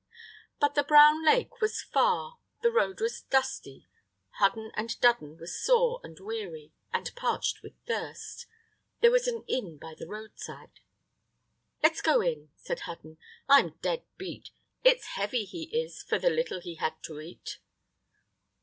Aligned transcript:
But 0.59 0.73
the 0.73 0.81
Brown 0.83 1.23
Lake 1.23 1.61
was 1.61 1.79
far, 1.83 2.39
the 2.63 2.71
road 2.71 2.99
was 2.99 3.21
dusty, 3.21 3.87
Hudden 4.39 4.71
and 4.73 4.99
Dudden 4.99 5.37
were 5.37 5.45
sore 5.45 6.01
and 6.03 6.19
weary, 6.19 6.73
and 6.91 7.13
parched 7.15 7.61
with 7.61 7.73
thirst. 7.85 8.47
There 9.01 9.11
was 9.11 9.27
an 9.27 9.43
inn 9.47 9.77
by 9.77 9.93
the 9.93 10.07
roadside. 10.07 10.79
"Let's 11.83 12.01
go 12.01 12.19
in," 12.19 12.49
said 12.55 12.79
Hudden; 12.79 13.19
"I'm 13.47 13.77
dead 13.83 14.03
beat. 14.17 14.49
It's 14.83 15.05
heavy 15.05 15.45
he 15.45 15.65
is 15.65 16.01
for 16.01 16.17
the 16.17 16.31
little 16.31 16.61
he 16.61 16.77
had 16.77 16.95
to 17.03 17.19
eat." 17.19 17.59